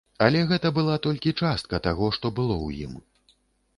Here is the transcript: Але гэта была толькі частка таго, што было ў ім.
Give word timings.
Але 0.27 0.39
гэта 0.51 0.71
была 0.77 0.95
толькі 1.05 1.35
частка 1.41 1.83
таго, 1.89 2.11
што 2.19 2.33
было 2.41 2.55
ў 2.67 2.89
ім. 2.89 2.93